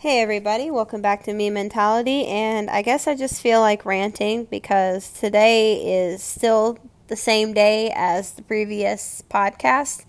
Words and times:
Hey 0.00 0.20
everybody, 0.20 0.70
welcome 0.70 1.02
back 1.02 1.24
to 1.24 1.32
Me 1.32 1.50
Mentality. 1.50 2.24
And 2.28 2.70
I 2.70 2.82
guess 2.82 3.08
I 3.08 3.16
just 3.16 3.42
feel 3.42 3.58
like 3.58 3.84
ranting 3.84 4.44
because 4.44 5.10
today 5.10 6.06
is 6.06 6.22
still 6.22 6.78
the 7.08 7.16
same 7.16 7.52
day 7.52 7.92
as 7.92 8.30
the 8.30 8.42
previous 8.42 9.24
podcast 9.28 10.04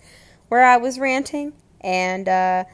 where 0.46 0.64
I 0.64 0.76
was 0.76 1.00
ranting. 1.00 1.54
And 1.80 2.28
uh, 2.28 2.64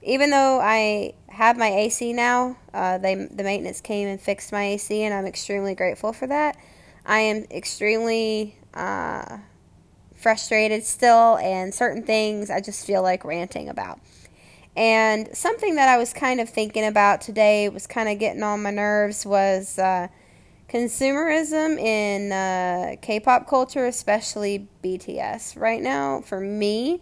even 0.00 0.30
though 0.30 0.58
I 0.58 1.12
have 1.28 1.58
my 1.58 1.68
AC 1.68 2.14
now, 2.14 2.56
uh, 2.72 2.96
they 2.96 3.16
the 3.16 3.44
maintenance 3.44 3.82
came 3.82 4.08
and 4.08 4.18
fixed 4.18 4.50
my 4.50 4.62
AC, 4.62 5.02
and 5.02 5.12
I'm 5.12 5.26
extremely 5.26 5.74
grateful 5.74 6.14
for 6.14 6.26
that. 6.26 6.56
I 7.04 7.18
am 7.18 7.44
extremely 7.50 8.56
uh, 8.72 9.40
frustrated 10.14 10.84
still, 10.84 11.36
and 11.36 11.74
certain 11.74 12.02
things 12.02 12.48
I 12.48 12.62
just 12.62 12.86
feel 12.86 13.02
like 13.02 13.26
ranting 13.26 13.68
about. 13.68 14.00
And 14.76 15.34
something 15.34 15.76
that 15.76 15.88
I 15.88 15.96
was 15.96 16.12
kind 16.12 16.38
of 16.38 16.50
thinking 16.50 16.84
about 16.84 17.22
today 17.22 17.70
was 17.70 17.86
kind 17.86 18.10
of 18.10 18.18
getting 18.18 18.42
on 18.42 18.62
my 18.62 18.70
nerves 18.70 19.24
was 19.24 19.78
uh, 19.78 20.08
consumerism 20.68 21.78
in 21.78 22.30
uh, 22.30 22.96
K 23.00 23.18
pop 23.18 23.48
culture, 23.48 23.86
especially 23.86 24.68
BTS. 24.84 25.58
Right 25.58 25.82
now, 25.82 26.20
for 26.20 26.40
me, 26.40 27.00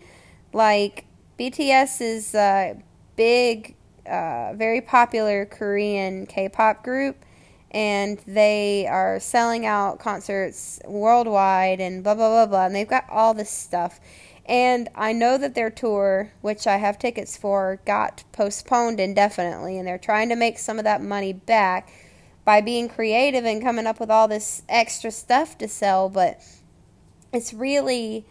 like 0.52 1.05
BTS 1.37 2.01
is 2.01 2.34
a 2.37 2.77
big, 3.16 3.74
uh, 4.06 4.52
very 4.54 4.80
popular 4.80 5.45
Korean 5.45 6.27
K 6.27 6.48
pop 6.48 6.84
group, 6.84 7.24
and 7.73 8.20
they 8.24 8.87
are 8.87 9.18
selling 9.18 9.66
out 9.66 9.98
concerts 9.98 10.79
worldwide 10.87 11.80
and 11.80 12.04
blah, 12.04 12.15
blah, 12.15 12.29
blah, 12.29 12.46
blah. 12.46 12.66
And 12.66 12.74
they've 12.77 12.87
got 12.87 13.10
all 13.10 13.34
this 13.34 13.51
stuff 13.51 13.98
and 14.46 14.88
I 14.94 15.12
know 15.12 15.38
that 15.38 15.54
their 15.54 15.70
tour, 15.70 16.32
which 16.42 16.66
I 16.66 16.76
have 16.76 16.98
tickets 16.98 17.36
for, 17.36 17.80
got 17.86 18.24
postponed 18.32 19.00
indefinitely, 19.00 19.78
and 19.78 19.88
they're 19.88 19.98
trying 19.98 20.28
to 20.28 20.36
make 20.36 20.58
some 20.58 20.78
of 20.78 20.84
that 20.84 21.02
money 21.02 21.32
back 21.32 21.90
by 22.44 22.60
being 22.60 22.88
creative 22.88 23.45
and 23.45 23.62
coming 23.62 23.86
up 23.86 23.98
with 23.98 24.10
all 24.10 24.28
this 24.28 24.62
extra 24.68 25.10
stuff 25.10 25.56
to 25.59 25.68
sell. 25.68 26.10
But 26.10 26.40
it's 27.32 27.54
really, 27.54 28.26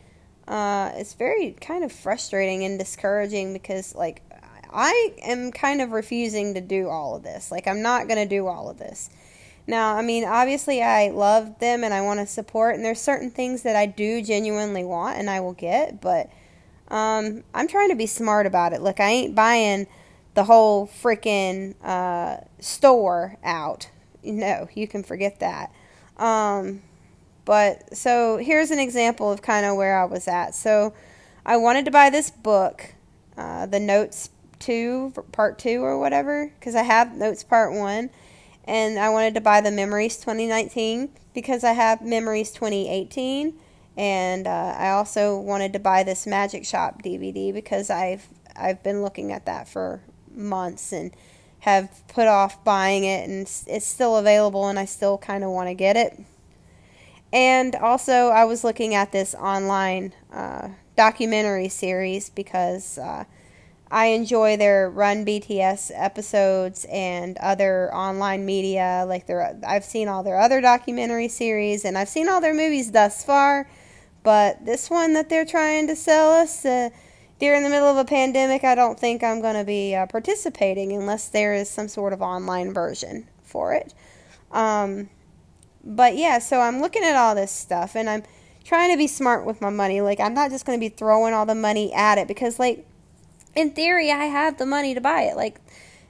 uh, 0.47 0.91
it's 0.93 1.13
very 1.13 1.55
kind 1.59 1.83
of 1.83 1.91
frustrating 1.91 2.63
and 2.63 2.77
discouraging 2.77 3.53
because, 3.53 3.95
like, 3.95 4.21
I 4.71 5.13
am 5.23 5.51
kind 5.51 5.81
of 5.81 5.91
refusing 5.91 6.53
to 6.53 6.61
do 6.61 6.89
all 6.89 7.15
of 7.15 7.23
this. 7.23 7.51
Like, 7.51 7.67
I'm 7.67 7.81
not 7.81 8.07
going 8.07 8.19
to 8.19 8.29
do 8.29 8.47
all 8.47 8.69
of 8.69 8.77
this. 8.77 9.09
Now, 9.65 9.95
I 9.95 10.01
mean, 10.01 10.25
obviously, 10.25 10.83
I 10.83 11.09
love 11.09 11.59
them 11.59 11.83
and 11.83 11.93
I 11.93 12.01
want 12.01 12.19
to 12.19 12.25
support, 12.25 12.75
and 12.75 12.83
there's 12.83 12.99
certain 12.99 13.31
things 13.31 13.63
that 13.63 13.75
I 13.75 13.85
do 13.85 14.21
genuinely 14.21 14.83
want 14.83 15.17
and 15.17 15.29
I 15.29 15.39
will 15.39 15.53
get, 15.53 16.01
but 16.01 16.29
um, 16.89 17.43
I'm 17.53 17.67
trying 17.67 17.89
to 17.89 17.95
be 17.95 18.05
smart 18.05 18.45
about 18.45 18.73
it. 18.73 18.81
Look, 18.81 18.99
I 18.99 19.09
ain't 19.09 19.35
buying 19.35 19.87
the 20.33 20.43
whole 20.43 20.87
freaking 20.87 21.75
uh, 21.83 22.37
store 22.59 23.37
out. 23.43 23.89
No, 24.23 24.67
you 24.73 24.87
can 24.87 25.03
forget 25.03 25.39
that. 25.39 25.71
Um, 26.17 26.81
but 27.45 27.95
so 27.95 28.37
here's 28.37 28.71
an 28.71 28.79
example 28.79 29.31
of 29.31 29.41
kind 29.41 29.65
of 29.65 29.75
where 29.75 29.99
I 29.99 30.05
was 30.05 30.27
at. 30.27 30.55
So 30.55 30.93
I 31.45 31.57
wanted 31.57 31.85
to 31.85 31.91
buy 31.91 32.09
this 32.09 32.31
book, 32.31 32.93
uh, 33.37 33.65
the 33.65 33.79
Notes 33.79 34.29
2, 34.59 35.13
Part 35.31 35.59
2 35.59 35.83
or 35.83 35.99
whatever, 35.99 36.51
because 36.59 36.75
I 36.75 36.83
have 36.83 37.15
Notes 37.15 37.43
Part 37.43 37.73
1 37.73 38.09
and 38.65 38.97
I 38.97 39.09
wanted 39.09 39.33
to 39.35 39.41
buy 39.41 39.61
the 39.61 39.71
Memories 39.71 40.17
2019 40.17 41.09
because 41.33 41.63
I 41.63 41.71
have 41.73 42.01
Memories 42.01 42.51
2018, 42.51 43.53
and 43.97 44.47
uh, 44.47 44.75
I 44.77 44.91
also 44.91 45.37
wanted 45.37 45.73
to 45.73 45.79
buy 45.79 46.03
this 46.03 46.25
Magic 46.25 46.65
Shop 46.65 47.01
DVD 47.01 47.53
because 47.53 47.89
I've 47.89 48.27
I've 48.55 48.83
been 48.83 49.01
looking 49.01 49.31
at 49.31 49.45
that 49.45 49.67
for 49.67 50.01
months 50.31 50.91
and 50.91 51.11
have 51.59 52.03
put 52.07 52.27
off 52.27 52.63
buying 52.63 53.03
it, 53.03 53.27
and 53.29 53.41
it's 53.41 53.85
still 53.85 54.17
available, 54.17 54.67
and 54.67 54.79
I 54.79 54.85
still 54.85 55.17
kind 55.17 55.43
of 55.43 55.51
want 55.51 55.69
to 55.69 55.73
get 55.73 55.97
it. 55.97 56.19
And 57.31 57.75
also, 57.75 58.29
I 58.29 58.45
was 58.45 58.63
looking 58.63 58.93
at 58.93 59.11
this 59.11 59.33
online 59.35 60.13
uh, 60.31 60.69
documentary 60.95 61.69
series 61.69 62.29
because. 62.29 62.97
Uh, 62.97 63.25
I 63.93 64.05
enjoy 64.07 64.57
their 64.57 64.89
Run 64.89 65.23
BTS 65.23 65.91
episodes 65.93 66.83
and 66.85 67.37
other 67.37 67.93
online 67.93 68.43
media. 68.43 69.05
Like 69.07 69.27
their, 69.27 69.55
I've 69.63 69.85
seen 69.85 70.07
all 70.07 70.23
their 70.23 70.39
other 70.39 70.61
documentary 70.61 71.27
series 71.27 71.85
and 71.85 71.95
I've 71.95 72.09
seen 72.09 72.27
all 72.27 72.41
their 72.41 72.55
movies 72.55 72.91
thus 72.91 73.23
far. 73.23 73.69
But 74.23 74.65
this 74.65 74.89
one 74.89 75.13
that 75.13 75.29
they're 75.29 75.45
trying 75.45 75.85
to 75.85 75.95
sell 75.95 76.31
us 76.31 76.65
uh, 76.65 76.89
during 77.37 77.61
the 77.61 77.69
middle 77.69 77.87
of 77.87 77.97
a 77.97 78.03
pandemic, 78.03 78.63
I 78.63 78.73
don't 78.73 78.99
think 78.99 79.23
I'm 79.23 79.41
going 79.41 79.57
to 79.57 79.63
be 79.63 79.93
uh, 79.93 80.07
participating 80.07 80.91
unless 80.93 81.29
there 81.29 81.53
is 81.53 81.69
some 81.69 81.87
sort 81.87 82.13
of 82.13 82.21
online 82.23 82.73
version 82.73 83.27
for 83.43 83.75
it. 83.75 83.93
Um, 84.51 85.11
but 85.83 86.15
yeah, 86.15 86.39
so 86.39 86.61
I'm 86.61 86.81
looking 86.81 87.03
at 87.03 87.15
all 87.15 87.35
this 87.35 87.51
stuff 87.51 87.95
and 87.95 88.09
I'm 88.09 88.23
trying 88.63 88.91
to 88.91 88.97
be 88.97 89.05
smart 89.05 89.45
with 89.45 89.61
my 89.61 89.69
money. 89.69 90.01
Like 90.01 90.19
I'm 90.19 90.33
not 90.33 90.49
just 90.49 90.65
going 90.65 90.79
to 90.79 90.83
be 90.83 90.89
throwing 90.89 91.35
all 91.35 91.45
the 91.45 91.53
money 91.53 91.93
at 91.93 92.17
it 92.17 92.27
because 92.27 92.57
like 92.57 92.87
in 93.55 93.71
theory, 93.71 94.11
I 94.11 94.25
have 94.25 94.57
the 94.57 94.65
money 94.65 94.93
to 94.93 95.01
buy 95.01 95.23
it. 95.23 95.35
Like, 95.35 95.59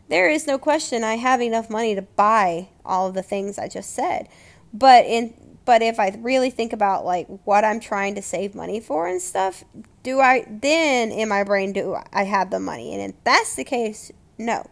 there 0.10 0.30
is 0.30 0.48
no 0.48 0.58
question 0.58 1.04
I 1.04 1.16
have 1.16 1.42
enough 1.42 1.70
money 1.70 1.96
to 1.96 2.02
buy 2.02 2.70
all 2.86 3.08
of 3.08 3.14
the 3.14 3.24
things 3.24 3.58
I 3.58 3.68
just 3.68 3.94
said. 3.94 4.28
But 4.74 5.06
in 5.06 5.34
but 5.66 5.82
if 5.82 5.98
I 5.98 6.10
really 6.20 6.50
think 6.50 6.74
about 6.74 7.06
like 7.06 7.28
what 7.46 7.64
I'm 7.64 7.80
trying 7.80 8.16
to 8.16 8.22
save 8.22 8.54
money 8.54 8.82
for 8.82 9.08
and 9.08 9.22
stuff, 9.22 9.64
do 10.04 10.20
I 10.20 10.46
then 10.50 11.12
in 11.12 11.30
my 11.30 11.44
brain 11.44 11.72
do 11.72 11.96
I 12.12 12.24
have 12.24 12.50
the 12.50 12.60
money? 12.60 12.94
And 12.94 13.14
if 13.14 13.24
that's 13.24 13.56
the 13.56 13.64
case, 13.64 14.12
no. 14.38 14.70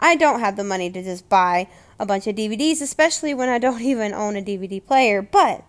I 0.00 0.16
don't 0.16 0.40
have 0.40 0.56
the 0.56 0.64
money 0.64 0.90
to 0.90 1.02
just 1.02 1.28
buy 1.28 1.68
a 1.98 2.06
bunch 2.06 2.26
of 2.26 2.36
DVDs, 2.36 2.80
especially 2.80 3.34
when 3.34 3.48
I 3.48 3.58
don't 3.58 3.82
even 3.94 4.14
own 4.14 4.36
a 4.36 4.42
DVD 4.42 4.84
player. 4.84 5.22
But 5.22 5.64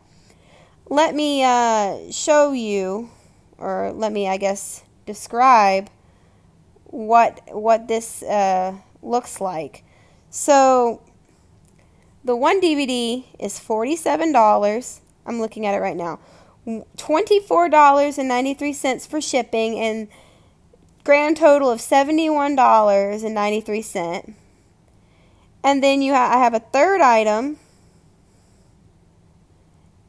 let 0.90 1.14
me 1.14 1.44
uh, 1.44 2.12
show 2.12 2.54
you, 2.54 3.10
or 3.58 3.92
let 3.92 4.12
me, 4.12 4.28
I 4.28 4.38
guess, 4.38 4.84
describe 5.06 5.90
what 6.86 7.42
what 7.52 7.88
this 7.88 8.24
uh, 8.24 8.76
looks 9.02 9.42
like. 9.42 9.84
So 10.30 11.02
the 12.24 12.36
one 12.36 12.62
DVD 12.62 13.26
is 13.40 13.60
forty 13.60 13.96
seven 13.96 14.32
dollars. 14.32 15.02
I'm 15.26 15.40
looking 15.40 15.66
at 15.66 15.76
it 15.76 15.80
right 15.80 15.98
now. 15.98 16.20
Twenty 16.98 17.40
four 17.40 17.70
dollars 17.70 18.18
and 18.18 18.28
ninety 18.28 18.54
three 18.54 18.74
cents 18.74 19.06
for 19.06 19.22
shipping 19.22 19.80
and 19.80 20.08
grand 21.04 21.38
total 21.38 21.70
of 21.70 21.82
seventy 21.82 22.30
one 22.30 22.56
dollars 22.56 23.24
and 23.24 23.36
then 25.84 26.02
you 26.02 26.14
ha- 26.14 26.32
I 26.34 26.38
have 26.38 26.54
a 26.54 26.60
third 26.60 27.02
item, 27.02 27.58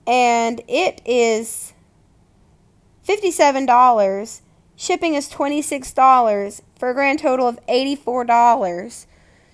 and 0.06 0.60
it 0.68 1.00
is 1.06 1.72
fifty 3.02 3.30
seven 3.30 3.64
dollars 3.64 4.42
Shipping 4.76 5.14
is 5.14 5.30
$26 5.30 6.60
for 6.78 6.90
a 6.90 6.94
grand 6.94 7.18
total 7.18 7.48
of 7.48 7.58
$84. 7.66 9.06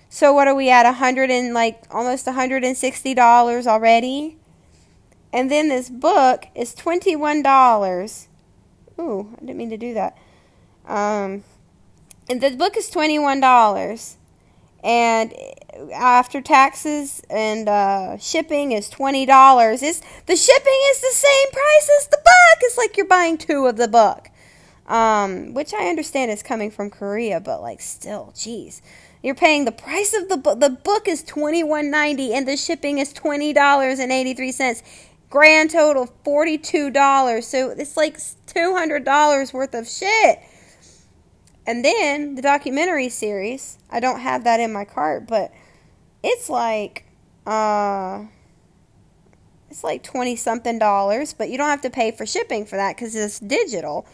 So 0.09 0.33
what 0.33 0.49
are 0.49 0.53
we 0.53 0.69
at? 0.69 0.83
100 0.83 1.31
and 1.31 1.53
like 1.53 1.83
almost 1.89 2.27
$160 2.27 3.67
already? 3.67 4.37
And 5.31 5.49
then 5.49 5.69
this 5.69 5.89
book 5.89 6.45
is 6.53 6.75
$21. 6.75 8.27
Ooh, 8.99 9.33
I 9.35 9.39
didn't 9.39 9.57
mean 9.57 9.69
to 9.69 9.77
do 9.77 9.93
that. 9.93 10.17
Um, 10.85 11.43
and 12.29 12.41
the 12.41 12.51
book 12.51 12.75
is 12.75 12.91
$21. 12.91 14.17
And 14.83 15.33
after 15.93 16.41
taxes 16.41 17.21
and 17.29 17.69
uh, 17.69 18.17
shipping 18.17 18.73
is 18.73 18.89
$20. 18.89 19.81
It's, 19.81 20.01
the 20.25 20.35
shipping 20.35 20.81
is 20.91 21.01
the 21.01 21.13
same 21.13 21.51
price 21.51 21.89
as 22.01 22.07
the 22.09 22.17
book. 22.17 22.59
It's 22.61 22.77
like 22.77 22.97
you're 22.97 23.07
buying 23.07 23.37
two 23.37 23.65
of 23.65 23.77
the 23.77 23.87
book 23.87 24.29
um, 24.87 25.53
which 25.53 25.73
I 25.73 25.87
understand 25.87 26.31
is 26.31 26.43
coming 26.43 26.69
from 26.69 26.89
Korea, 26.89 27.39
but 27.39 27.61
like 27.61 27.81
still, 27.81 28.33
geez, 28.35 28.81
you're 29.21 29.35
paying 29.35 29.65
the 29.65 29.71
price 29.71 30.13
of 30.13 30.27
the 30.27 30.37
book. 30.37 30.59
The 30.59 30.69
book 30.69 31.07
is 31.07 31.23
twenty 31.23 31.63
one 31.63 31.89
ninety, 31.89 32.33
and 32.33 32.47
the 32.47 32.57
shipping 32.57 32.97
is 32.97 33.13
twenty 33.13 33.53
dollars 33.53 33.99
and 33.99 34.11
eighty 34.11 34.33
three 34.33 34.51
cents. 34.51 34.83
Grand 35.29 35.71
total 35.71 36.07
forty 36.23 36.57
two 36.57 36.91
dollars. 36.91 37.47
So 37.47 37.69
it's 37.69 37.95
like 37.95 38.19
two 38.45 38.75
hundred 38.75 39.05
dollars 39.05 39.53
worth 39.53 39.73
of 39.73 39.87
shit. 39.87 40.39
And 41.65 41.83
then 41.83 42.35
the 42.35 42.41
documentary 42.41 43.07
series. 43.07 43.77
I 43.89 44.01
don't 44.01 44.19
have 44.19 44.43
that 44.43 44.59
in 44.59 44.73
my 44.73 44.83
cart, 44.83 45.27
but 45.27 45.53
it's 46.21 46.49
like 46.49 47.05
uh 47.45 48.25
it's 49.69 49.83
like 49.83 50.03
20 50.03 50.35
something 50.35 50.77
dollars, 50.77 51.33
but 51.33 51.49
you 51.49 51.57
don't 51.57 51.69
have 51.69 51.81
to 51.81 51.89
pay 51.89 52.11
for 52.11 52.25
shipping 52.27 52.65
for 52.65 52.75
that 52.75 52.97
cuz 52.97 53.15
it's 53.15 53.39
digital 53.39 54.05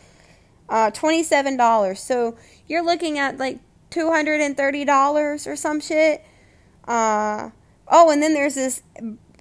uh, 0.69 0.91
$27. 0.91 1.97
So 1.97 2.37
you're 2.67 2.83
looking 2.83 3.17
at 3.17 3.37
like 3.37 3.59
$230 3.91 5.47
or 5.47 5.55
some 5.55 5.79
shit. 5.79 6.23
Uh, 6.87 7.49
oh, 7.87 8.11
and 8.11 8.21
then 8.21 8.33
there's 8.33 8.55
this 8.55 8.81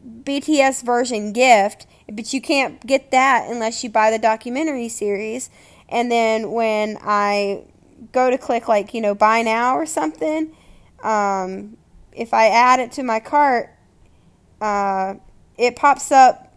BTS 0.05 0.83
version 0.83 1.33
gift, 1.33 1.87
but 2.11 2.33
you 2.33 2.41
can't 2.41 2.85
get 2.87 3.11
that 3.11 3.51
unless 3.51 3.85
you 3.85 3.91
buy 3.91 4.11
the 4.11 4.19
documentary 4.19 4.89
series. 4.89 5.51
And 5.89 6.11
then 6.11 6.53
when 6.53 6.99
I 7.01 7.65
go 8.13 8.31
to 8.31 8.39
click 8.39 8.69
like, 8.69 8.95
you 8.95 9.01
know, 9.01 9.15
buy 9.15 9.43
now 9.43 9.77
or 9.77 9.87
something, 9.87 10.55
um, 11.03 11.77
if 12.13 12.35
I 12.35 12.49
add 12.49 12.81
it 12.81 12.93
to 12.93 13.03
my 13.03 13.21
cart, 13.21 13.75
uh, 14.61 15.15
it 15.57 15.77
pops 15.77 16.11
up. 16.11 16.48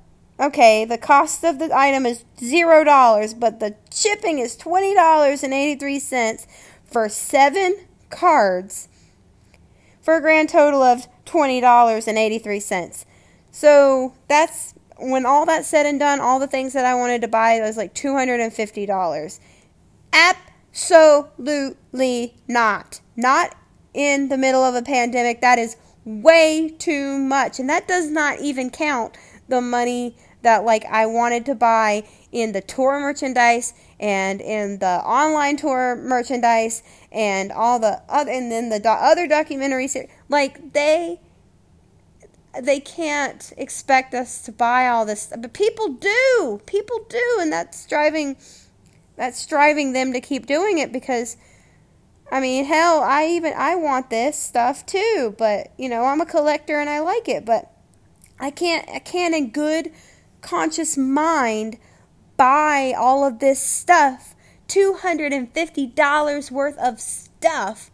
Okay, 0.42 0.86
the 0.86 0.98
cost 0.98 1.44
of 1.44 1.60
the 1.60 1.70
item 1.72 2.06
is 2.08 2.26
zero 2.40 2.84
dollars, 2.84 3.36
but 3.36 3.60
the 3.60 3.76
shipping 3.94 4.40
is 4.40 4.56
twenty 4.56 4.96
dollars 4.96 5.44
and 5.44 5.54
eighty 5.54 5.80
three 5.80 6.00
cents 6.00 6.48
for 6.84 7.08
seven 7.10 7.76
cards, 8.10 8.88
for 10.02 10.16
a 10.16 10.22
grand 10.22 10.50
total 10.50 10.82
of 10.82 11.08
twenty 11.26 11.62
dollars 11.62 12.08
and 12.08 12.18
eighty 12.18 12.40
three 12.40 12.60
cents. 12.60 13.06
So 13.52 14.16
that's 14.28 14.74
when 14.98 15.28
all 15.28 15.46
that's 15.46 15.68
said 15.68 15.86
and 15.86 16.00
done, 16.00 16.20
all 16.20 16.40
the 16.40 16.48
things 16.48 16.74
that 16.74 16.86
I 16.86 16.96
wanted 16.96 17.22
to 17.22 17.28
buy 17.28 17.60
was 17.60 17.78
like 17.78 17.94
two 17.94 18.16
hundred 18.16 18.40
and 18.40 18.52
fifty 18.52 18.88
dollars. 18.88 19.40
Absolutely 20.74 22.34
not. 22.48 23.00
Not 23.16 23.56
in 23.94 24.30
the 24.30 24.38
middle 24.40 24.64
of 24.64 24.74
a 24.74 24.82
pandemic. 24.82 25.42
That 25.42 25.60
is 25.60 25.78
way 26.04 26.74
too 26.80 27.20
much. 27.20 27.60
And 27.60 27.70
that 27.70 27.88
does 27.88 28.10
not 28.10 28.40
even 28.40 28.72
count 28.72 29.18
the 29.48 29.62
money 29.62 30.18
that 30.42 30.64
like 30.66 30.86
I 30.86 31.06
wanted 31.06 31.46
to 31.48 31.56
buy 31.56 32.04
in 32.32 32.52
the 32.52 32.62
tour 32.62 33.00
merchandise 33.00 33.74
and 34.00 34.42
in 34.42 34.80
the 34.80 35.02
online 35.04 35.58
tour 35.58 35.96
merchandise 35.96 36.84
and 37.12 37.52
all 37.52 37.80
the 37.80 38.02
other 38.10 38.32
and 38.32 38.52
then 38.52 38.70
the 38.70 38.80
do- 38.80 38.90
other 38.90 39.28
documentaries 39.28 39.96
like 40.30 40.74
they 40.74 41.20
they 42.62 42.80
can't 42.80 43.54
expect 43.58 44.14
us 44.14 44.42
to 44.44 44.52
buy 44.52 44.88
all 44.88 45.06
this 45.06 45.32
but 45.38 45.54
people 45.54 45.90
do 45.90 46.62
people 46.66 47.06
do 47.10 47.38
and 47.40 47.52
that's 47.52 47.86
driving 47.86 48.36
that's 49.16 49.46
driving 49.46 49.94
them 49.94 50.14
to 50.14 50.20
keep 50.20 50.46
doing 50.46 50.78
it 50.78 50.92
because 50.92 51.38
I 52.32 52.40
mean, 52.40 52.64
hell, 52.64 53.02
I 53.02 53.26
even 53.26 53.54
I 53.58 53.76
want 53.76 54.10
this 54.10 54.40
stuff 54.40 54.86
too, 54.86 55.36
but 55.38 55.74
you 55.78 55.90
know, 55.90 56.06
I'm 56.06 56.22
a 56.22 56.26
collector 56.26 56.80
and 56.80 56.90
I 56.90 57.00
like 57.00 57.28
it, 57.28 57.44
but 57.44 57.70
I 58.40 58.52
can't 58.52 58.90
I 58.90 59.00
can't 59.00 59.36
in 59.36 59.50
good 59.50 59.92
conscious 60.42 60.98
mind 60.98 61.78
buy 62.38 62.94
all 62.98 63.26
of 63.26 63.40
this 63.40 63.62
stuff, 63.62 64.36
$250 64.68 66.52
worth 66.52 66.78
of 66.78 67.00
stuff 67.00 67.92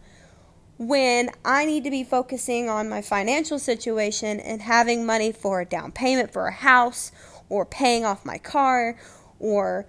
when 0.77 1.29
I 1.44 1.65
need 1.65 1.83
to 1.83 1.91
be 1.91 2.03
focusing 2.03 2.69
on 2.69 2.88
my 2.88 3.01
financial 3.01 3.59
situation 3.59 4.39
and 4.39 4.61
having 4.61 5.05
money 5.05 5.31
for 5.31 5.59
a 5.61 5.65
down 5.65 5.91
payment 5.91 6.31
for 6.31 6.47
a 6.47 6.53
house 6.53 7.11
or 7.49 7.65
paying 7.65 8.05
off 8.05 8.25
my 8.25 8.38
car 8.38 8.97
or 9.39 9.88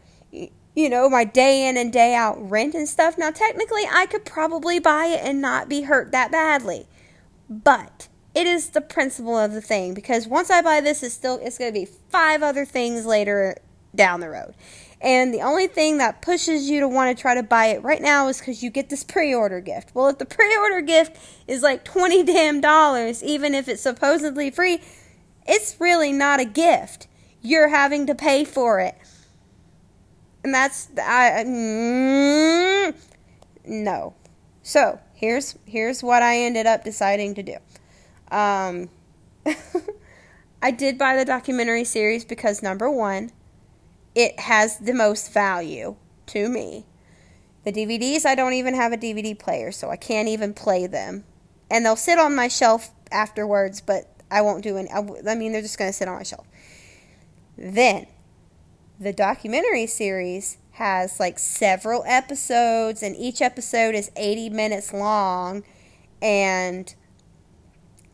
you 0.78 0.88
know, 0.88 1.10
my 1.10 1.24
day 1.24 1.68
in 1.68 1.76
and 1.76 1.92
day 1.92 2.14
out 2.14 2.36
rent 2.50 2.72
and 2.72 2.88
stuff. 2.88 3.18
Now, 3.18 3.32
technically, 3.32 3.82
I 3.90 4.06
could 4.06 4.24
probably 4.24 4.78
buy 4.78 5.06
it 5.06 5.20
and 5.24 5.40
not 5.40 5.68
be 5.68 5.82
hurt 5.82 6.12
that 6.12 6.30
badly. 6.30 6.86
But 7.50 8.06
it 8.38 8.46
is 8.46 8.70
the 8.70 8.80
principle 8.80 9.36
of 9.36 9.52
the 9.52 9.60
thing 9.60 9.94
because 9.94 10.26
once 10.26 10.50
I 10.50 10.62
buy 10.62 10.80
this, 10.80 11.02
it's 11.02 11.14
still 11.14 11.38
it's 11.42 11.58
going 11.58 11.72
to 11.72 11.78
be 11.78 11.86
five 11.86 12.42
other 12.42 12.64
things 12.64 13.06
later 13.06 13.56
down 13.94 14.20
the 14.20 14.28
road. 14.28 14.54
And 15.00 15.32
the 15.32 15.42
only 15.42 15.68
thing 15.68 15.98
that 15.98 16.22
pushes 16.22 16.68
you 16.68 16.80
to 16.80 16.88
want 16.88 17.16
to 17.16 17.20
try 17.20 17.34
to 17.34 17.42
buy 17.42 17.66
it 17.66 17.82
right 17.82 18.02
now 18.02 18.28
is 18.28 18.38
because 18.38 18.62
you 18.62 18.70
get 18.70 18.88
this 18.88 19.04
pre 19.04 19.34
order 19.34 19.60
gift. 19.60 19.94
Well, 19.94 20.08
if 20.08 20.18
the 20.18 20.26
pre 20.26 20.56
order 20.56 20.80
gift 20.80 21.16
is 21.46 21.62
like 21.62 21.84
20 21.84 22.22
damn 22.24 22.60
dollars, 22.60 23.22
even 23.22 23.54
if 23.54 23.68
it's 23.68 23.82
supposedly 23.82 24.50
free, 24.50 24.80
it's 25.46 25.76
really 25.78 26.12
not 26.12 26.40
a 26.40 26.44
gift. 26.44 27.06
You're 27.40 27.68
having 27.68 28.06
to 28.06 28.14
pay 28.14 28.44
for 28.44 28.80
it 28.80 28.96
and 30.44 30.54
that's 30.54 30.88
I 30.96 31.44
mm, 31.46 32.94
no. 33.66 34.14
So 34.62 34.98
here's 35.14 35.56
here's 35.66 36.02
what 36.02 36.22
I 36.22 36.38
ended 36.38 36.66
up 36.66 36.84
deciding 36.84 37.34
to 37.36 37.42
do. 37.42 37.56
Um, 38.30 38.88
I 40.62 40.70
did 40.70 40.98
buy 40.98 41.16
the 41.16 41.24
documentary 41.24 41.84
series 41.84 42.24
because 42.24 42.62
number 42.62 42.90
one, 42.90 43.30
it 44.14 44.38
has 44.40 44.78
the 44.78 44.92
most 44.92 45.32
value 45.32 45.96
to 46.26 46.48
me. 46.48 46.84
The 47.64 47.72
DVDs, 47.72 48.24
I 48.24 48.34
don't 48.34 48.54
even 48.54 48.74
have 48.74 48.92
a 48.92 48.96
DVD 48.96 49.38
player, 49.38 49.72
so 49.72 49.90
I 49.90 49.96
can't 49.96 50.28
even 50.28 50.54
play 50.54 50.86
them, 50.86 51.24
and 51.70 51.84
they'll 51.84 51.96
sit 51.96 52.18
on 52.18 52.34
my 52.34 52.48
shelf 52.48 52.90
afterwards. 53.12 53.80
But 53.80 54.10
I 54.30 54.40
won't 54.40 54.62
do 54.62 54.76
any. 54.76 54.90
I 54.90 55.34
mean, 55.34 55.52
they're 55.52 55.62
just 55.62 55.78
going 55.78 55.88
to 55.88 55.92
sit 55.92 56.08
on 56.08 56.16
my 56.16 56.22
shelf. 56.22 56.46
Then 57.56 58.06
the 58.98 59.12
documentary 59.12 59.86
series 59.86 60.58
has 60.72 61.20
like 61.20 61.38
several 61.38 62.04
episodes, 62.06 63.02
and 63.02 63.16
each 63.16 63.42
episode 63.42 63.94
is 63.94 64.10
80 64.16 64.50
minutes 64.50 64.92
long. 64.92 65.64
And 66.22 66.92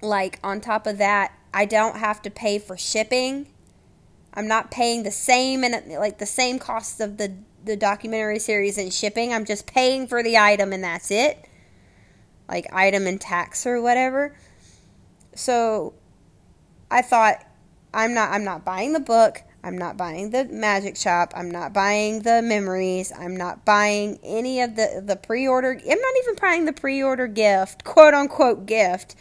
like 0.04 0.38
on 0.44 0.60
top 0.60 0.86
of 0.86 0.98
that, 0.98 1.32
I 1.52 1.64
don't 1.64 1.96
have 1.96 2.20
to 2.22 2.30
pay 2.30 2.58
for 2.58 2.76
shipping. 2.76 3.46
I'm 4.34 4.48
not 4.48 4.70
paying 4.70 5.04
the 5.04 5.12
same 5.12 5.62
and 5.62 5.92
like 5.92 6.18
the 6.18 6.26
same 6.26 6.58
cost 6.58 7.00
of 7.00 7.16
the 7.16 7.34
the 7.64 7.76
documentary 7.76 8.38
series 8.38 8.76
and 8.76 8.92
shipping. 8.92 9.32
I'm 9.32 9.44
just 9.44 9.66
paying 9.66 10.06
for 10.06 10.22
the 10.22 10.36
item 10.36 10.72
and 10.72 10.84
that's 10.84 11.10
it. 11.10 11.48
Like 12.48 12.66
item 12.72 13.06
and 13.06 13.20
tax 13.20 13.66
or 13.66 13.80
whatever. 13.80 14.36
So 15.34 15.94
I 16.90 17.00
thought 17.02 17.44
I'm 17.94 18.12
not 18.12 18.30
I'm 18.30 18.44
not 18.44 18.64
buying 18.64 18.92
the 18.92 19.00
book. 19.00 19.42
I'm 19.62 19.78
not 19.78 19.96
buying 19.96 20.30
the 20.30 20.44
magic 20.44 20.96
shop. 20.96 21.32
I'm 21.34 21.50
not 21.50 21.72
buying 21.72 22.20
the 22.20 22.42
memories. 22.42 23.12
I'm 23.16 23.36
not 23.36 23.64
buying 23.64 24.18
any 24.22 24.60
of 24.60 24.76
the 24.76 25.02
the 25.04 25.16
pre-order. 25.16 25.70
I'm 25.70 26.00
not 26.00 26.14
even 26.22 26.34
buying 26.34 26.64
the 26.64 26.72
pre-order 26.72 27.28
gift, 27.28 27.84
quote 27.84 28.12
unquote 28.12 28.66
gift 28.66 29.14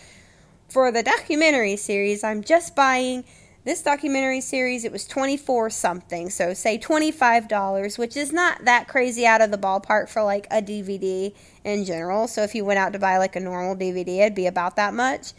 for 0.74 0.92
the 0.92 1.04
documentary 1.04 1.76
series. 1.76 2.24
I'm 2.24 2.44
just 2.44 2.76
buying 2.76 3.24
this 3.64 3.84
documentary 3.84 4.42
series. 4.42 4.84
It 4.84 4.92
was 4.92 5.06
24 5.06 5.70
something. 5.70 6.32
So 6.32 6.56
say 6.56 6.80
$25, 6.80 8.00
which 8.00 8.18
is 8.18 8.34
not 8.34 8.66
that 8.66 8.88
crazy 8.88 9.28
out 9.28 9.40
of 9.40 9.52
the 9.52 9.58
ballpark 9.58 10.10
for 10.10 10.24
like 10.24 10.48
a 10.50 10.64
DVD 10.64 11.32
in 11.64 11.86
general. 11.86 12.28
So 12.28 12.42
if 12.42 12.56
you 12.56 12.66
went 12.66 12.80
out 12.80 12.92
to 12.94 13.00
buy 13.00 13.20
like 13.20 13.36
a 13.36 13.40
normal 13.40 13.76
DVD, 13.76 14.22
it'd 14.22 14.34
be 14.34 14.48
about 14.48 14.76
that 14.78 14.96
much. 14.96 15.34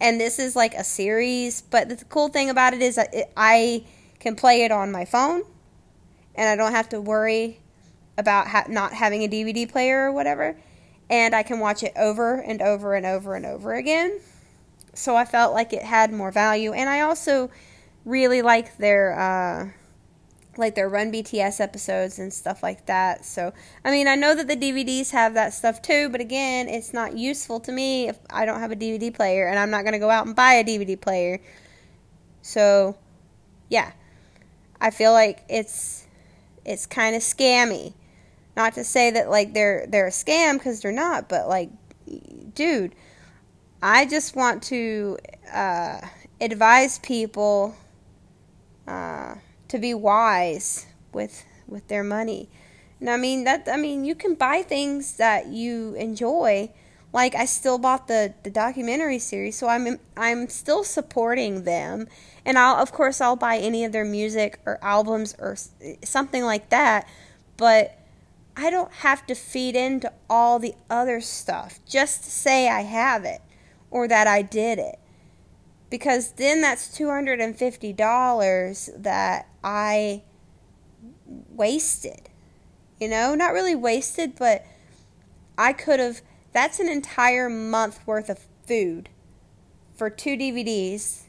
And 0.00 0.20
this 0.20 0.40
is 0.40 0.56
like 0.56 0.74
a 0.74 0.82
series, 0.82 1.62
but 1.62 1.88
the 1.88 2.04
cool 2.06 2.28
thing 2.28 2.50
about 2.50 2.74
it 2.74 2.82
is 2.82 2.98
it, 2.98 3.32
I 3.36 3.84
can 4.18 4.34
play 4.34 4.64
it 4.64 4.72
on 4.72 4.90
my 4.90 5.04
phone 5.04 5.42
and 6.34 6.48
I 6.48 6.56
don't 6.56 6.72
have 6.72 6.88
to 6.88 7.00
worry 7.00 7.60
about 8.18 8.48
ha- 8.48 8.66
not 8.68 8.92
having 8.92 9.22
a 9.22 9.28
DVD 9.28 9.70
player 9.70 10.06
or 10.06 10.12
whatever. 10.12 10.56
And 11.08 11.32
I 11.32 11.44
can 11.44 11.60
watch 11.60 11.84
it 11.84 11.92
over 11.96 12.40
and 12.40 12.60
over 12.60 12.94
and 12.94 13.06
over 13.06 13.36
and 13.36 13.46
over 13.46 13.74
again. 13.74 14.20
So 14.98 15.14
I 15.14 15.24
felt 15.24 15.54
like 15.54 15.72
it 15.72 15.82
had 15.82 16.12
more 16.12 16.32
value. 16.32 16.72
And 16.72 16.90
I 16.90 17.00
also 17.02 17.50
really 18.04 18.42
like 18.42 18.76
their 18.78 19.18
uh, 19.18 19.68
like 20.56 20.74
their 20.74 20.88
Run 20.88 21.12
BTS 21.12 21.60
episodes 21.60 22.18
and 22.18 22.32
stuff 22.32 22.62
like 22.62 22.86
that. 22.86 23.24
So 23.24 23.52
I 23.84 23.92
mean, 23.92 24.08
I 24.08 24.16
know 24.16 24.34
that 24.34 24.48
the 24.48 24.56
DVDs 24.56 25.12
have 25.12 25.34
that 25.34 25.54
stuff 25.54 25.80
too, 25.80 26.08
but 26.08 26.20
again, 26.20 26.68
it's 26.68 26.92
not 26.92 27.16
useful 27.16 27.60
to 27.60 27.70
me 27.70 28.08
if 28.08 28.18
I 28.28 28.44
don't 28.44 28.58
have 28.58 28.72
a 28.72 28.76
DVD 28.76 29.14
player, 29.14 29.46
and 29.46 29.58
I'm 29.58 29.70
not 29.70 29.82
going 29.82 29.92
to 29.92 30.00
go 30.00 30.10
out 30.10 30.26
and 30.26 30.34
buy 30.34 30.54
a 30.54 30.64
DVD 30.64 31.00
player. 31.00 31.40
So 32.42 32.96
yeah. 33.68 33.92
I 34.80 34.90
feel 34.90 35.12
like 35.12 35.44
it's 35.48 36.06
it's 36.64 36.86
kind 36.86 37.14
of 37.14 37.22
scammy. 37.22 37.94
Not 38.56 38.74
to 38.74 38.84
say 38.84 39.12
that 39.12 39.30
like 39.30 39.54
they're 39.54 39.86
they're 39.88 40.08
a 40.08 40.10
scam 40.10 40.54
because 40.54 40.80
they're 40.80 40.92
not, 40.92 41.28
but 41.28 41.48
like, 41.48 41.70
dude, 42.54 42.94
I 43.82 44.06
just 44.06 44.34
want 44.34 44.62
to 44.64 45.18
uh, 45.52 46.00
advise 46.40 46.98
people 46.98 47.76
uh, 48.88 49.36
to 49.68 49.78
be 49.78 49.94
wise 49.94 50.86
with 51.12 51.44
with 51.68 51.86
their 51.88 52.02
money. 52.02 52.48
And 52.98 53.08
I 53.08 53.16
mean 53.16 53.44
that 53.44 53.68
I 53.70 53.76
mean 53.76 54.04
you 54.04 54.14
can 54.14 54.34
buy 54.34 54.62
things 54.62 55.16
that 55.16 55.46
you 55.46 55.94
enjoy. 55.94 56.70
Like 57.12 57.36
I 57.36 57.44
still 57.44 57.78
bought 57.78 58.08
the 58.08 58.34
the 58.42 58.50
documentary 58.50 59.20
series, 59.20 59.56
so 59.56 59.68
I'm 59.68 60.00
I'm 60.16 60.48
still 60.48 60.82
supporting 60.82 61.62
them 61.62 62.08
and 62.44 62.58
I'll 62.58 62.76
of 62.76 62.90
course 62.90 63.20
I'll 63.20 63.36
buy 63.36 63.58
any 63.58 63.84
of 63.84 63.92
their 63.92 64.04
music 64.04 64.58
or 64.66 64.78
albums 64.82 65.36
or 65.38 65.56
something 66.04 66.42
like 66.42 66.70
that, 66.70 67.06
but 67.56 67.96
I 68.56 68.70
don't 68.70 68.92
have 68.92 69.24
to 69.28 69.36
feed 69.36 69.76
into 69.76 70.12
all 70.28 70.58
the 70.58 70.74
other 70.90 71.20
stuff 71.20 71.78
just 71.86 72.24
to 72.24 72.30
say 72.30 72.68
I 72.68 72.80
have 72.80 73.24
it 73.24 73.40
or 73.90 74.08
that 74.08 74.26
I 74.26 74.42
did 74.42 74.78
it. 74.78 74.98
Because 75.90 76.32
then 76.32 76.60
that's 76.60 76.98
$250 76.98 79.02
that 79.02 79.48
I 79.64 80.22
wasted. 81.26 82.28
You 83.00 83.08
know, 83.08 83.34
not 83.34 83.52
really 83.52 83.74
wasted, 83.74 84.34
but 84.36 84.66
I 85.56 85.72
could 85.72 86.00
have 86.00 86.20
that's 86.52 86.80
an 86.80 86.88
entire 86.88 87.48
month 87.48 88.06
worth 88.06 88.28
of 88.28 88.40
food 88.66 89.08
for 89.94 90.10
two 90.10 90.36
DVDs 90.36 91.22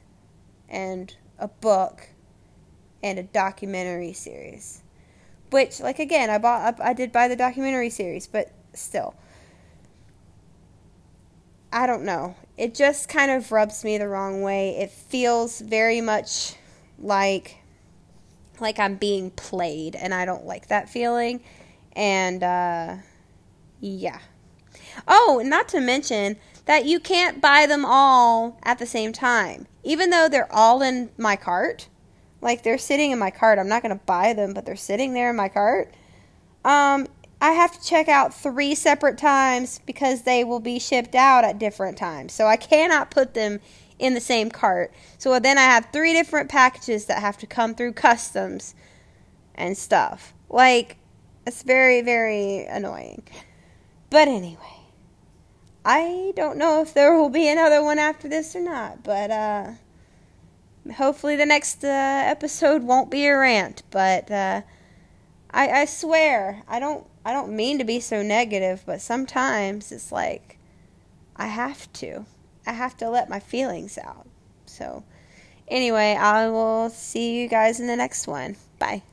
and 0.68 1.16
a 1.38 1.48
book 1.48 2.10
and 3.04 3.20
a 3.20 3.24
documentary 3.24 4.14
series. 4.14 4.82
Which, 5.52 5.80
like 5.80 6.00
again, 6.00 6.30
I 6.30 6.38
bought, 6.38 6.80
I 6.80 6.94
did 6.94 7.12
buy 7.12 7.28
the 7.28 7.36
documentary 7.36 7.90
series, 7.90 8.28
but 8.28 8.52
still, 8.74 9.16
I, 11.72 11.84
I 11.84 11.88
don't 11.88 12.04
know. 12.04 12.36
It 12.60 12.76
just 12.76 13.08
kind 13.08 13.32
of 13.32 13.54
rubs 13.54 13.86
me 13.86 13.98
the 13.98 14.10
wrong 14.10 14.42
way. 14.42 14.76
It 14.76 14.92
feels 14.92 15.62
very 15.62 16.02
much 16.02 16.56
like 17.00 17.56
like 18.60 18.78
I'm 18.78 18.96
being 18.96 19.32
played 19.32 19.96
and 19.96 20.14
I 20.14 20.26
don't 20.26 20.46
like 20.46 20.68
that 20.68 20.90
feeling. 20.90 21.40
And 21.94 22.44
uh 22.44 22.96
yeah. 23.80 24.20
Oh, 25.08 25.42
not 25.42 25.70
to 25.70 25.80
mention 25.80 26.36
that 26.66 26.84
you 26.84 27.00
can't 27.00 27.40
buy 27.40 27.66
them 27.66 27.86
all 27.86 28.60
at 28.64 28.78
the 28.78 28.86
same 28.86 29.14
time. 29.14 29.66
Even 29.86 30.10
though 30.10 30.28
they're 30.28 30.54
all 30.54 30.82
in 30.82 31.12
my 31.18 31.38
cart, 31.38 31.88
like 32.42 32.64
they're 32.64 32.78
sitting 32.78 33.12
in 33.12 33.20
my 33.20 33.32
cart. 33.32 33.58
I'm 33.58 33.70
not 33.70 33.84
going 33.84 33.98
to 33.98 34.04
buy 34.06 34.34
them, 34.34 34.54
but 34.54 34.66
they're 34.66 34.76
sitting 34.76 35.14
there 35.14 35.30
in 35.30 35.38
my 35.38 35.48
cart. 35.48 35.94
Um 36.66 37.08
I 37.42 37.52
have 37.52 37.72
to 37.72 37.88
check 37.88 38.10
out 38.10 38.34
three 38.34 38.76
separate 38.76 39.18
times 39.18 39.80
because 39.86 40.24
they 40.24 40.44
will 40.44 40.60
be 40.60 40.78
shipped 40.78 41.16
out 41.16 41.44
at 41.44 41.58
different 41.58 41.98
times. 41.98 42.34
So 42.34 42.48
I 42.48 42.58
cannot 42.58 43.12
put 43.12 43.34
them 43.34 43.60
in 43.98 44.14
the 44.14 44.22
same 44.22 44.50
cart. 44.50 44.94
So 45.18 45.40
then 45.40 45.58
I 45.58 45.64
have 45.64 45.88
three 45.92 46.14
different 46.14 46.50
packages 46.50 47.06
that 47.06 47.20
have 47.20 47.38
to 47.38 47.48
come 47.48 47.76
through 47.76 47.94
customs 47.94 48.76
and 49.56 49.78
stuff. 49.78 50.34
Like, 50.50 50.98
it's 51.46 51.64
very, 51.64 52.02
very 52.02 52.66
annoying. 52.66 53.24
But 54.10 54.28
anyway, 54.28 54.80
I 55.86 56.34
don't 56.36 56.58
know 56.58 56.82
if 56.82 56.94
there 56.94 57.16
will 57.16 57.30
be 57.30 57.48
another 57.48 57.84
one 57.84 58.00
after 58.00 58.28
this 58.28 58.56
or 58.56 58.62
not, 58.62 59.04
but 59.04 59.32
uh, 59.32 59.72
hopefully 60.96 61.36
the 61.36 61.46
next 61.46 61.84
uh, 61.84 61.88
episode 61.88 62.84
won't 62.84 63.10
be 63.10 63.26
a 63.28 63.38
rant. 63.38 63.84
But 63.92 64.30
uh, 64.30 64.62
I, 65.52 65.70
I 65.70 65.86
swear, 65.86 66.64
I 66.68 66.80
don't 66.80 67.06
I 67.26 67.34
don't 67.34 67.56
mean 67.56 67.78
to 67.80 67.84
be 67.84 68.00
so 68.00 68.22
negative, 68.22 68.84
but 68.86 69.02
sometimes 69.02 69.92
it's 69.92 70.12
like 70.12 70.58
I 71.36 71.48
have 71.48 71.92
to. 71.94 72.26
I 72.66 72.74
have 72.74 72.98
to 72.98 73.10
let 73.10 73.30
my 73.30 73.40
feelings 73.40 73.98
out. 73.98 74.28
So, 74.66 75.04
anyway, 75.68 76.16
I 76.16 76.50
will 76.50 76.90
see 76.90 77.40
you 77.40 77.48
guys 77.48 77.80
in 77.80 77.88
the 77.88 77.96
next 77.96 78.28
one. 78.28 78.56
Bye. 78.78 79.04